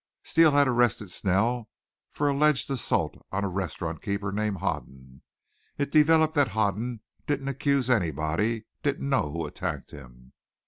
"Steele 0.23 0.53
had 0.53 0.67
arrested 0.67 1.11
Snell 1.11 1.69
for 2.11 2.27
alleged 2.27 2.71
assault 2.71 3.23
on 3.31 3.43
a 3.43 3.47
restaurant 3.47 4.01
keeper 4.01 4.31
named 4.31 4.57
Hoden. 4.57 5.21
It 5.77 5.91
developed 5.91 6.33
that 6.33 6.47
Hoden 6.57 7.01
didn't 7.27 7.49
accuse 7.49 7.87
anybody, 7.87 8.65
didn't 8.81 9.07
know 9.07 9.29
who 9.31 9.45
attacked 9.45 9.91
him. 9.91 10.33